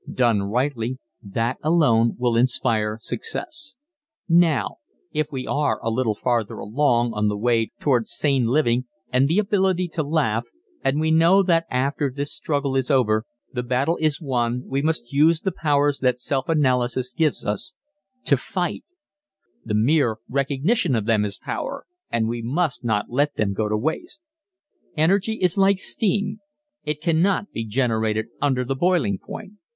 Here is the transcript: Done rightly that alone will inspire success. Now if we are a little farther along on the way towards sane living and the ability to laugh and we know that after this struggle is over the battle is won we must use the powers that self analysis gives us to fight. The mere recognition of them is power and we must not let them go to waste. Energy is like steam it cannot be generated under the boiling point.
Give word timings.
Done 0.11 0.41
rightly 0.41 0.97
that 1.21 1.59
alone 1.61 2.15
will 2.17 2.35
inspire 2.35 2.97
success. 2.99 3.75
Now 4.27 4.77
if 5.11 5.27
we 5.31 5.45
are 5.45 5.79
a 5.83 5.91
little 5.91 6.15
farther 6.15 6.57
along 6.57 7.13
on 7.13 7.27
the 7.27 7.37
way 7.37 7.69
towards 7.79 8.09
sane 8.11 8.47
living 8.47 8.85
and 9.13 9.27
the 9.27 9.37
ability 9.37 9.87
to 9.89 10.01
laugh 10.01 10.45
and 10.83 10.99
we 10.99 11.11
know 11.11 11.43
that 11.43 11.67
after 11.69 12.09
this 12.09 12.33
struggle 12.33 12.75
is 12.75 12.89
over 12.89 13.25
the 13.53 13.61
battle 13.61 13.95
is 14.01 14.19
won 14.19 14.63
we 14.65 14.81
must 14.81 15.13
use 15.13 15.39
the 15.41 15.51
powers 15.51 15.99
that 15.99 16.17
self 16.17 16.49
analysis 16.49 17.13
gives 17.13 17.45
us 17.45 17.73
to 18.25 18.37
fight. 18.37 18.83
The 19.63 19.75
mere 19.75 20.17
recognition 20.27 20.95
of 20.95 21.05
them 21.05 21.23
is 21.23 21.37
power 21.37 21.85
and 22.09 22.27
we 22.27 22.41
must 22.41 22.83
not 22.83 23.11
let 23.11 23.35
them 23.35 23.53
go 23.53 23.69
to 23.69 23.77
waste. 23.77 24.19
Energy 24.97 25.33
is 25.33 25.59
like 25.59 25.77
steam 25.77 26.39
it 26.85 27.01
cannot 27.01 27.51
be 27.51 27.63
generated 27.63 28.29
under 28.41 28.65
the 28.65 28.75
boiling 28.75 29.19
point. 29.19 29.59